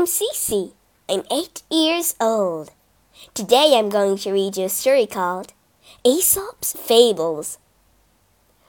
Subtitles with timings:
[0.00, 0.72] I'm Cece.
[1.10, 2.70] I'm eight years old.
[3.34, 5.52] Today I'm going to read you a story called
[6.06, 7.58] Aesop's Fables.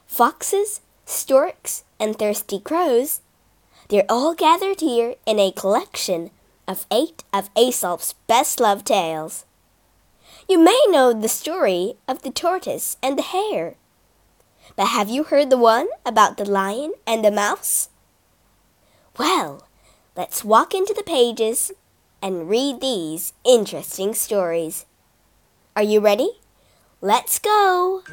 [0.05, 3.21] Foxes, storks, and thirsty crows,
[3.87, 6.31] they're all gathered here in a collection
[6.67, 9.45] of eight of Aesop's best loved tales.
[10.49, 13.75] You may know the story of the tortoise and the hare.
[14.75, 17.87] But have you heard the one about the lion and the mouse?
[19.17, 19.65] Well,
[20.15, 21.71] let's walk into the pages
[22.21, 24.85] and read these interesting stories.
[25.75, 26.39] Are you ready?
[27.01, 28.03] Let's go!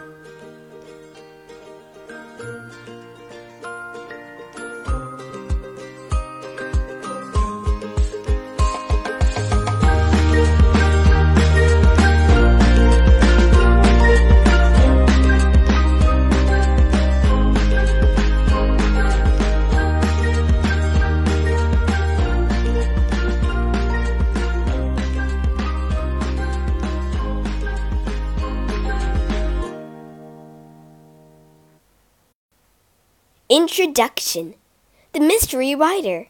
[33.50, 34.56] Introduction
[35.14, 36.28] The Mystery Writer.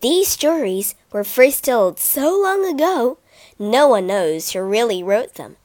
[0.00, 3.18] These stories were first told so long ago,
[3.56, 5.56] no one knows who really wrote them.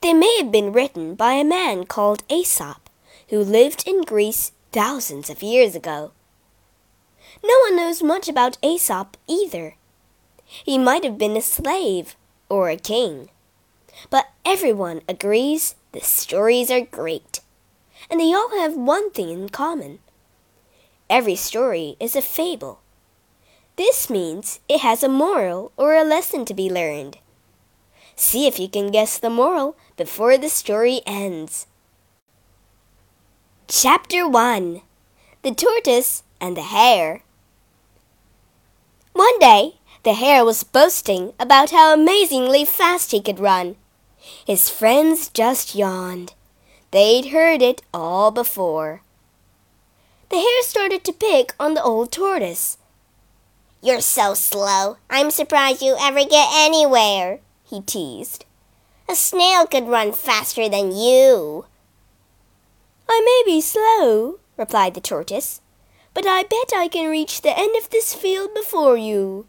[0.00, 2.88] They may have been written by a man called Aesop,
[3.30, 6.12] who lived in Greece thousands of years ago.
[7.42, 9.74] No one knows much about Aesop either.
[10.46, 12.14] He might have been a slave
[12.48, 13.30] or a king.
[14.08, 17.33] But everyone agrees the stories are great
[18.10, 19.98] and they all have one thing in common.
[21.08, 22.80] Every story is a fable.
[23.76, 27.18] This means it has a moral or a lesson to be learned.
[28.16, 31.66] See if you can guess the moral before the story ends.
[33.66, 34.82] Chapter 1
[35.42, 37.22] The Tortoise and the Hare.
[39.12, 43.76] One day, the hare was boasting about how amazingly fast he could run.
[44.46, 46.34] His friends just yawned.
[46.94, 49.02] They'd heard it all before.
[50.28, 52.78] The hare started to pick on the old tortoise.
[53.82, 54.98] You're so slow.
[55.10, 58.44] I'm surprised you ever get anywhere, he teased.
[59.08, 61.66] A snail could run faster than you.
[63.08, 65.60] I may be slow, replied the tortoise,
[66.14, 69.46] but I bet I can reach the end of this field before you.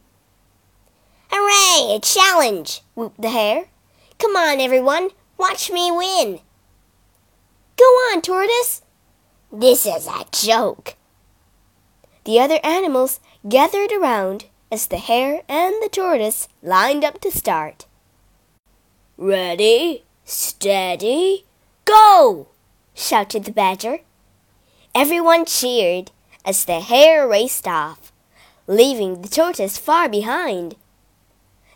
[1.30, 3.66] Hooray, a challenge, whooped the hare.
[4.18, 6.40] Come on, everyone, watch me win.
[7.78, 8.82] Go on, tortoise.
[9.52, 10.96] This is a joke.
[12.24, 17.86] The other animals gathered around as the hare and the tortoise lined up to start.
[19.18, 21.46] Ready, steady,
[21.86, 22.48] go!
[22.94, 24.00] shouted the badger.
[24.94, 26.12] Everyone cheered
[26.44, 28.12] as the hare raced off,
[28.68, 30.76] leaving the tortoise far behind.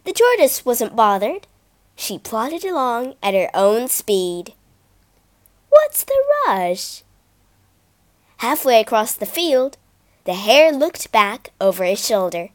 [0.05, 1.47] The tortoise wasn't bothered.
[1.95, 4.53] She plodded along at her own speed.
[5.69, 7.03] What's the rush?
[8.37, 9.77] Halfway across the field,
[10.25, 12.49] the hare looked back over his shoulder.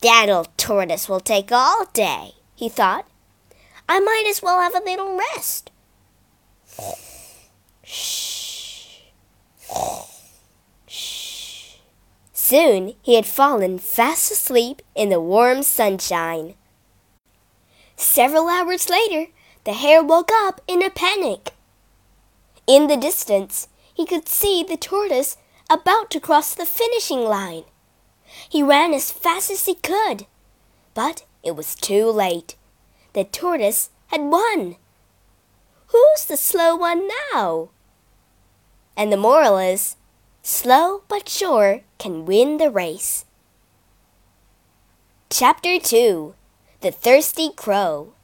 [0.00, 3.06] That old tortoise will take all day, he thought.
[3.88, 5.70] I might as well have a little rest.
[7.82, 9.00] Shh.
[10.86, 11.76] Shh.
[12.32, 16.54] Soon he had fallen fast asleep in the warm sunshine.
[17.96, 19.30] Several hours later,
[19.64, 21.52] the hare woke up in a panic.
[22.66, 25.36] In the distance, he could see the tortoise
[25.68, 27.64] about to cross the finishing line.
[28.48, 30.26] He ran as fast as he could,
[30.94, 32.56] but it was too late.
[33.12, 34.76] The tortoise had won.
[35.88, 37.70] Who's the slow one now?
[38.96, 39.96] And the moral is
[40.42, 43.24] slow but sure can win the race.
[45.30, 46.34] Chapter 2
[46.80, 48.14] The Thirsty Crow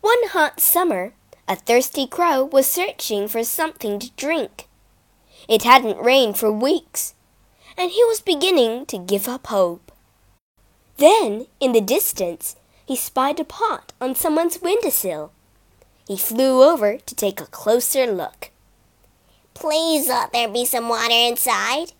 [0.00, 1.14] One hot summer,
[1.48, 4.68] a thirsty crow was searching for something to drink.
[5.48, 7.14] It hadn't rained for weeks,
[7.78, 9.92] and he was beginning to give up hope.
[10.96, 15.32] Then, in the distance, he spied a pot on someone's windowsill.
[16.08, 18.50] He flew over to take a closer look.
[19.54, 21.92] Please let there be some water inside.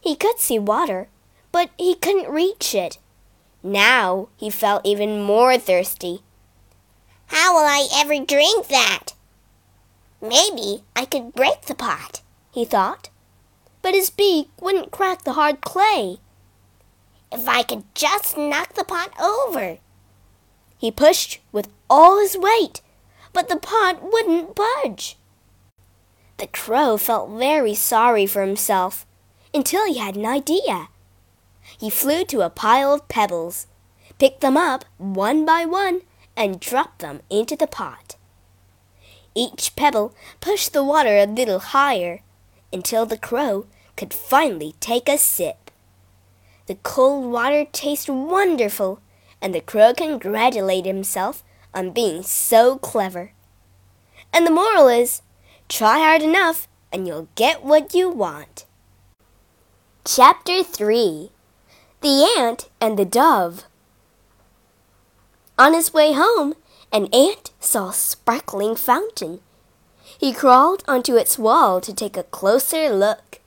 [0.00, 1.08] He could see water,
[1.50, 2.98] but he couldn't reach it.
[3.62, 6.22] Now he felt even more thirsty.
[7.34, 9.08] How will I ever drink that?
[10.22, 12.22] Maybe I could break the pot,
[12.52, 13.10] he thought.
[13.82, 16.18] But his beak wouldn't crack the hard clay.
[17.32, 19.78] If I could just knock the pot over.
[20.78, 22.80] He pushed with all his weight,
[23.32, 25.16] but the pot wouldn't budge.
[26.36, 29.06] The crow felt very sorry for himself.
[29.52, 30.88] until he had an idea.
[31.78, 33.66] He flew to a pile of pebbles,
[34.18, 36.02] picked them up one by one,
[36.36, 38.16] and dropped them into the pot.
[39.34, 42.22] Each pebble pushed the water a little higher
[42.72, 43.66] until the crow
[43.96, 45.70] could finally take a sip.
[46.66, 49.00] The cold water tasted wonderful,
[49.42, 51.44] and the crow congratulated himself
[51.74, 53.32] on being so clever.
[54.32, 55.22] And the moral is
[55.68, 58.64] try hard enough and you'll get what you want.
[60.04, 61.30] Chapter 3
[62.00, 63.64] The Ant and the Dove.
[65.56, 66.54] On his way home,
[66.92, 69.40] an ant saw a sparkling fountain.
[70.18, 73.40] He crawled onto its wall to take a closer look.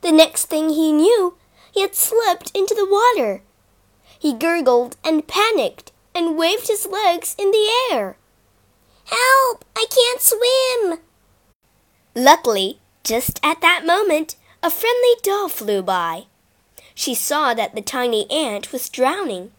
[0.00, 1.36] The next thing he knew,
[1.72, 3.42] he had slipped into the water.
[4.18, 8.16] He gurgled and panicked and waved his legs in the air.
[9.04, 9.64] Help!
[9.76, 11.00] I can't swim!
[12.14, 16.24] Luckily, just at that moment, a friendly dove flew by.
[16.94, 19.52] She saw that the tiny ant was drowning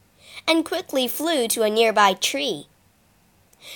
[0.47, 2.67] and quickly flew to a nearby tree.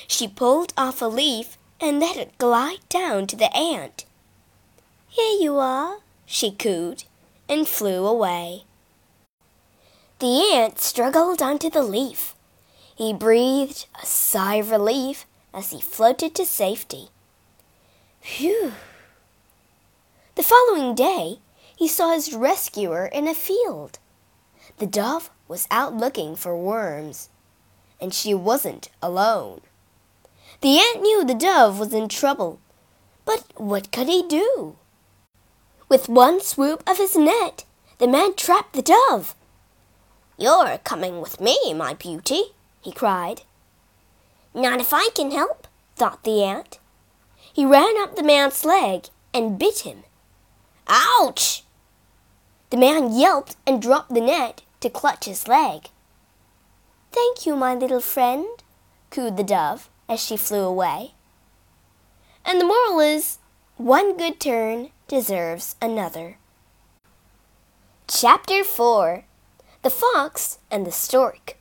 [0.08, 4.06] She pulled off a leaf and let it glide down to the ant.
[5.08, 7.04] Here you are, she cooed,
[7.48, 8.64] and flew away.
[10.20, 12.36] The ant struggled onto the leaf.
[12.96, 17.10] He breathed a sigh of relief as he floated to safety.
[18.22, 18.74] Phew!
[20.36, 21.40] The following day,
[21.76, 24.00] he saw his rescuer in a field.
[24.78, 27.30] The dove was out looking for worms,
[28.02, 29.62] and she wasn't alone.
[30.62, 32.60] The ant knew the dove was in trouble,
[33.26, 34.76] but what could he do?
[35.88, 37.64] With one swoop of his net,
[38.00, 39.36] the man trapped the dove.
[40.38, 43.44] You're coming with me, my beauty, he cried.
[44.54, 46.80] Not if I can help, thought the ant.
[47.54, 50.04] He ran up the man's leg and bit him.
[50.88, 51.64] Ouch!
[52.70, 55.90] The man yelped and dropped the net to clutch his leg.
[57.12, 58.46] Thank you, my little friend,
[59.10, 61.14] cooed the dove as she flew away.
[62.46, 63.40] And the moral is
[63.78, 66.38] one good turn deserves another.
[68.08, 69.24] Chapter 4
[69.82, 71.58] The Fox and the Stork.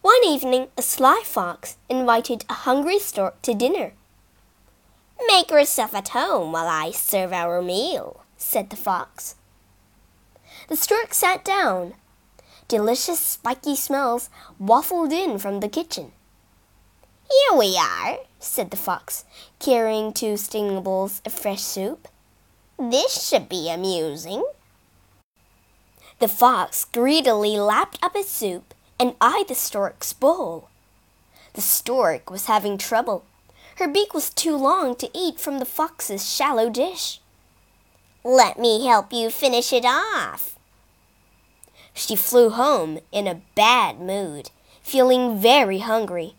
[0.00, 3.92] One evening, a sly fox invited a hungry stork to dinner.
[5.28, 9.34] Make yourself at home while I serve our meal, said the fox.
[10.70, 11.94] The stork sat down.
[12.68, 14.30] Delicious spiky smells
[14.62, 16.12] waffled in from the kitchen.
[17.28, 19.24] Here we are, said the fox,
[19.58, 22.06] carrying two stinging bowls of fresh soup.
[22.78, 24.44] This should be amusing.
[26.20, 30.68] The fox greedily lapped up his soup and eyed the stork's bowl.
[31.54, 33.24] The stork was having trouble.
[33.78, 37.20] Her beak was too long to eat from the fox's shallow dish.
[38.22, 40.58] Let me help you finish it off.
[41.94, 44.50] She flew home in a bad mood,
[44.82, 46.34] feeling very hungry.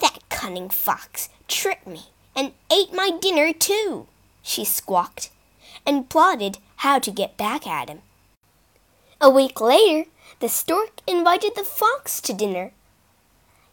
[0.00, 2.02] That cunning fox tricked me
[2.36, 4.06] and ate my dinner too,
[4.42, 5.30] she squawked,
[5.86, 8.00] and plotted how to get back at him.
[9.20, 10.10] A week later,
[10.40, 12.72] the stork invited the fox to dinner.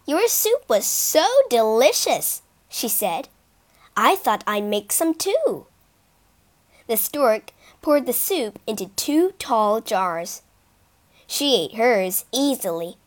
[0.05, 3.27] Your soup was so delicious, she said.
[3.97, 5.65] I thought I'd make some too.
[6.87, 10.41] The stork poured the soup into two tall jars.
[11.31, 12.97] She ate hers easily,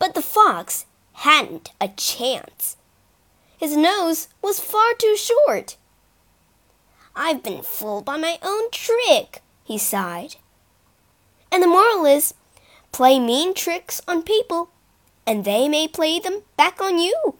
[0.00, 2.76] but the fox hadn't a chance.
[3.58, 5.76] His nose was far too short.
[7.14, 10.34] I've been fooled by my own trick, he sighed.
[11.52, 12.34] And the moral is
[12.90, 14.70] play mean tricks on people,
[15.24, 17.36] and they may play them back on you.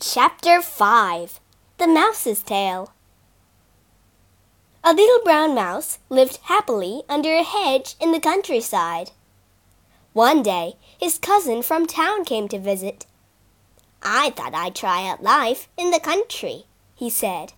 [0.00, 1.38] Chapter 5
[1.78, 2.92] The Mouse's Tale
[4.88, 9.10] A little brown mouse lived happily under a hedge in the countryside.
[10.12, 13.04] One day, his cousin from town came to visit.
[14.00, 17.54] I thought I'd try out life in the country, he said.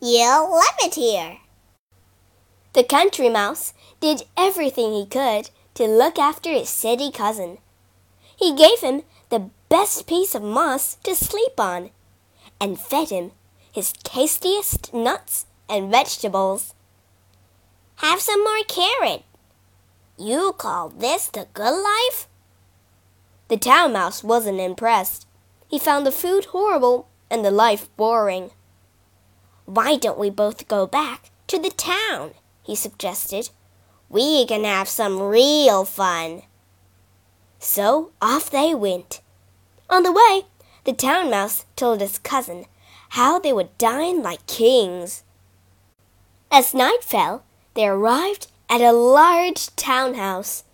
[0.00, 1.38] You'll love it here.
[2.74, 7.58] The country mouse did everything he could to look after his city cousin.
[8.36, 11.90] He gave him the best piece of moss to sleep on
[12.60, 13.32] and fed him
[13.72, 16.74] his tastiest nuts and vegetables.
[17.96, 19.22] Have some more carrot,
[20.18, 22.28] you call this the good life?
[23.48, 25.26] The town mouse wasn't impressed.
[25.66, 28.50] He found the food horrible and the life boring.
[29.64, 32.32] Why don't we both go back to the town?
[32.62, 33.50] he suggested.
[34.10, 36.42] We can have some real fun.
[37.58, 39.20] So off they went.
[39.88, 40.42] On the way,
[40.84, 42.66] the town mouse told his cousin
[43.10, 45.22] how they would dine like kings.
[46.52, 50.64] As night fell, they arrived at a large townhouse.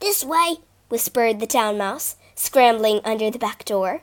[0.00, 0.56] This way,
[0.88, 4.00] whispered the town mouse, scrambling under the back door.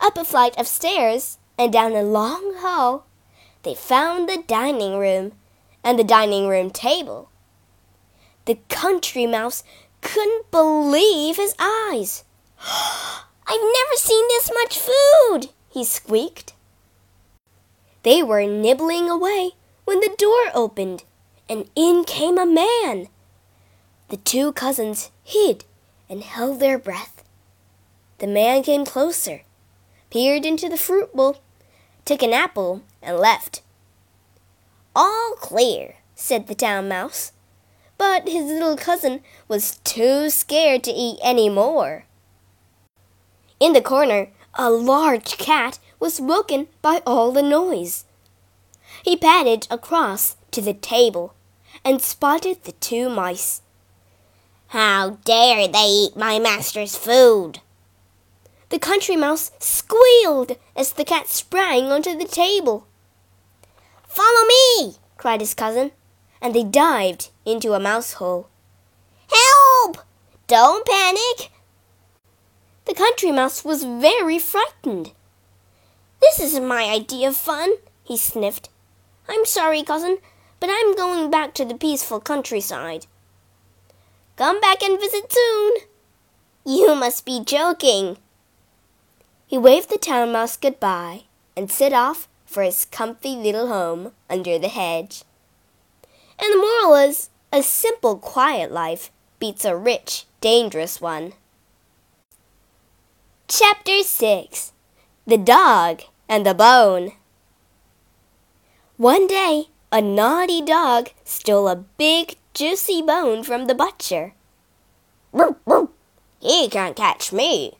[0.00, 3.06] Up a flight of stairs and down a long hall,
[3.62, 5.34] they found the dining room
[5.84, 7.30] and the dining room table.
[8.46, 9.62] The country mouse
[10.00, 12.24] couldn't believe his eyes.
[13.46, 16.54] I've never seen this much food, he squeaked.
[18.02, 19.52] They were nibbling away
[19.86, 21.04] when the door opened
[21.48, 23.06] and in came a man.
[24.08, 25.64] The two cousins hid
[26.10, 27.24] and held their breath.
[28.18, 29.42] The man came closer,
[30.10, 31.38] peered into the fruit bowl,
[32.04, 33.62] took an apple, and left.
[34.94, 37.32] All clear, said the town mouse.
[37.96, 42.06] But his little cousin was too scared to eat any more.
[43.60, 48.05] In the corner, a large cat was woken by all the noise.
[49.06, 51.32] He padded across to the table
[51.84, 53.62] and spotted the two mice.
[54.70, 57.60] How dare they eat my master's food?
[58.70, 62.88] The country mouse squealed as the cat sprang onto the table.
[64.08, 64.96] Follow me!
[65.16, 65.92] cried his cousin,
[66.42, 68.48] and they dived into a mouse hole.
[69.30, 69.98] Help!
[70.48, 71.52] Don't panic!
[72.86, 75.12] The country mouse was very frightened.
[76.20, 78.68] This isn't my idea of fun, he sniffed.
[79.28, 80.18] I'm sorry, cousin,
[80.60, 83.06] but I'm going back to the peaceful countryside.
[84.36, 85.72] Come back and visit soon.
[86.64, 88.18] You must be joking.
[89.46, 91.22] He waved the town mouse goodbye
[91.56, 95.22] and set off for his comfy little home under the hedge.
[96.38, 101.32] And the moral is a simple, quiet life beats a rich, dangerous one.
[103.48, 104.72] Chapter 6
[105.26, 107.12] The Dog and the Bone.
[108.96, 114.32] One day, a naughty dog stole a big, juicy bone from the butcher.
[116.40, 117.74] He can't catch me.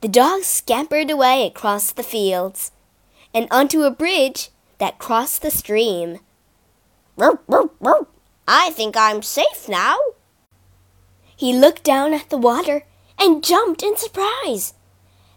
[0.00, 2.70] The dog scampered away across the fields
[3.34, 6.20] and onto a bridge that crossed the stream.
[8.46, 9.98] I think I'm safe now.
[11.34, 12.84] He looked down at the water
[13.18, 14.74] and jumped in surprise.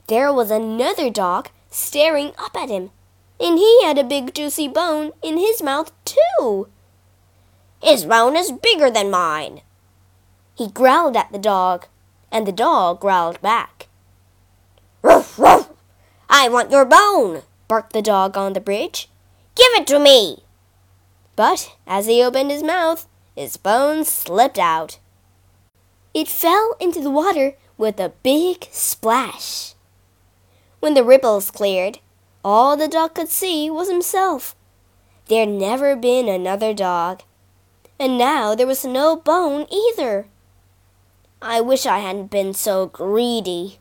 [0.05, 2.91] There was another dog staring up at him,
[3.39, 6.67] and he had a big juicy bone in his mouth, too.
[7.81, 9.61] His bone is bigger than mine.
[10.55, 11.87] He growled at the dog,
[12.31, 13.87] and the dog growled back.
[15.01, 15.69] Ruff, ruff!
[16.29, 19.09] I want your bone, barked the dog on the bridge.
[19.55, 20.43] Give it to me!
[21.35, 24.99] But as he opened his mouth, his bone slipped out.
[26.13, 29.73] It fell into the water with a big splash.
[30.79, 31.99] When the ripples cleared,
[32.43, 34.55] all the dog could see was himself.
[35.27, 37.23] There'd never been another dog,
[37.99, 40.27] and now there was no bone either.
[41.41, 43.79] I wish I hadn't been so greedy.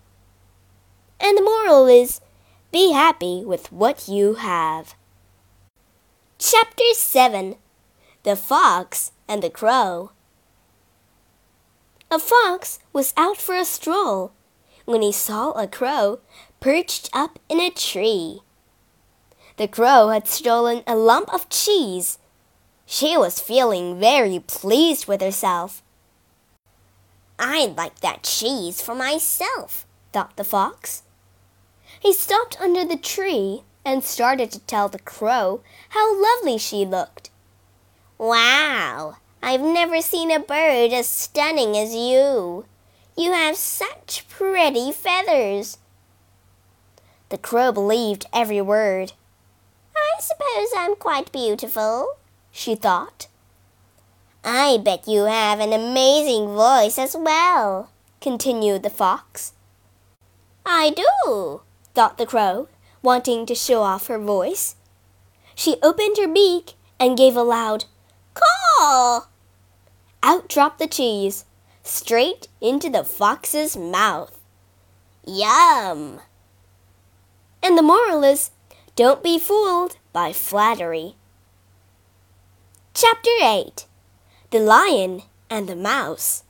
[1.21, 2.21] And the moral is
[2.73, 4.95] be happy with what you have.
[6.39, 7.57] Chapter 7
[8.23, 10.13] The Fox and the Crow.
[12.11, 14.33] A fox was out for a stroll
[14.85, 16.21] when he saw a crow
[16.61, 18.41] perched up in a tree.
[19.57, 22.19] The crow had stolen a lump of cheese.
[22.87, 25.83] She was feeling very pleased with herself.
[27.39, 31.03] I'd like that cheese for myself, thought the fox.
[32.01, 37.31] He stopped under the tree and started to tell the crow how lovely she looked.
[38.19, 42.65] Wow, I've never seen a bird as stunning as you.
[43.17, 45.79] You have such pretty feathers.
[47.29, 49.13] The crow believed every word.
[50.15, 52.17] I suppose I'm quite beautiful,
[52.51, 53.29] she thought.
[54.45, 57.91] I bet you have an amazing voice as well,
[58.21, 59.53] continued the fox.
[60.67, 61.63] I do,
[61.95, 62.69] thought the crow,
[63.03, 64.77] wanting to show off her voice.
[65.55, 67.87] She opened her beak and gave a loud
[68.35, 69.27] caw.
[70.23, 71.45] Out dropped the cheese,
[71.83, 74.39] straight into the fox's mouth.
[75.25, 76.21] Yum!
[77.63, 78.51] And the moral is
[78.95, 81.17] don't be fooled by flattery.
[82.95, 83.87] Chapter 8
[84.51, 86.45] The Lion and the Mouse.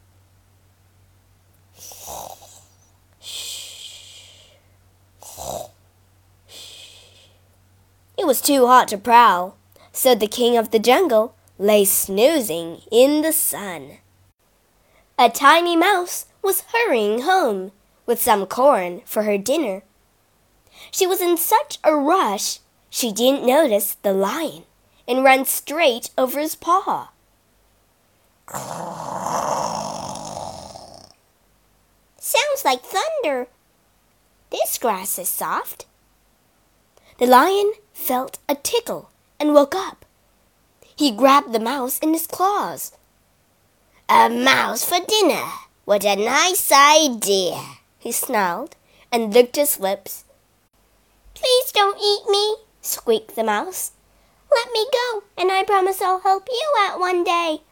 [8.19, 9.57] It was too hot to prowl,
[9.93, 13.99] so the king of the jungle lay snoozing in the sun.
[15.19, 17.73] A tiny mouse was hurrying home
[18.07, 19.83] with some corn for her dinner.
[20.91, 22.59] She was in such a rush
[22.93, 24.65] she didn't notice the lion
[25.09, 27.09] and ran straight over his paw.
[32.19, 33.49] Sounds like thunder.
[34.51, 35.87] This grass is soft.
[37.19, 39.09] The lion felt a tickle
[39.41, 40.05] and woke up.
[40.95, 42.93] He grabbed the mouse in his claws.
[44.07, 45.47] A mouse for dinner.
[45.87, 47.59] What a nice idea,
[47.99, 48.77] he snarled
[49.11, 50.25] and licked his lips.
[51.33, 53.93] Please don't eat me, squeaked the mouse.
[54.55, 57.63] Let me go, and I promise I'll help you out one day.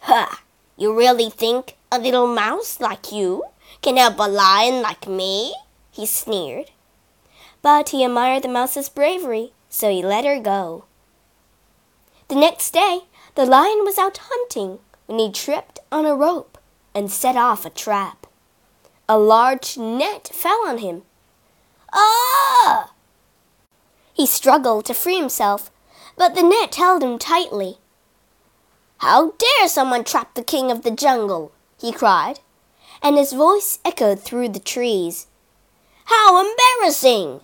[0.00, 0.42] Ha!
[0.76, 3.44] You really think a little mouse like you
[3.82, 5.54] can help a lion like me?
[5.90, 6.70] he sneered.
[7.62, 10.84] But he admired the mouse's bravery, so he let her go.
[12.28, 13.00] The next day,
[13.34, 16.58] the lion was out hunting when he tripped on a rope
[16.94, 18.26] and set off a trap.
[19.08, 21.02] A large net fell on him.
[21.92, 22.55] Ah!
[24.16, 25.70] He struggled to free himself,
[26.16, 27.76] but the net held him tightly.
[28.98, 31.52] How dare someone trap the king of the jungle?
[31.78, 32.40] he cried,
[33.02, 35.26] and his voice echoed through the trees.
[36.06, 37.42] How embarrassing!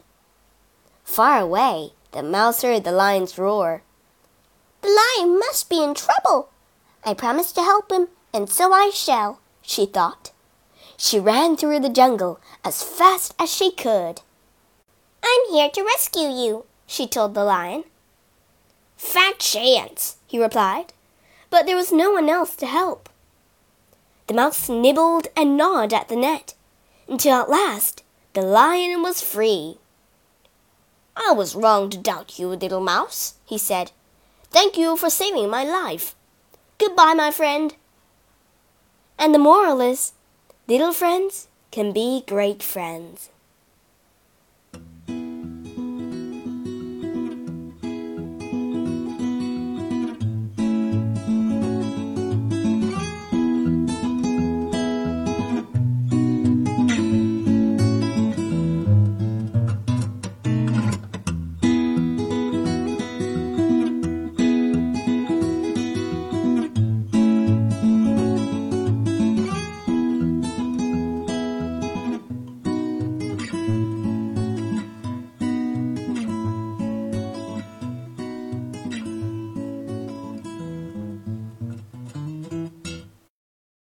[1.04, 3.82] Far away, the mouse heard the lion's roar.
[4.80, 6.48] The lion must be in trouble.
[7.04, 10.32] I promised to help him, and so I shall, she thought.
[10.96, 14.22] She ran through the jungle as fast as she could.
[15.22, 17.84] I'm here to rescue you, she told the lion.
[18.96, 20.92] Fat chance, he replied,
[21.50, 23.08] but there was no one else to help.
[24.26, 26.54] The mouse nibbled and gnawed at the net
[27.08, 28.02] until at last
[28.32, 29.78] the lion was free.
[31.16, 33.92] I was wrong to doubt you, little mouse, he said.
[34.50, 36.14] Thank you for saving my life.
[36.78, 37.74] Goodbye, my friend.
[39.18, 40.12] And the moral is
[40.66, 43.28] little friends can be great friends.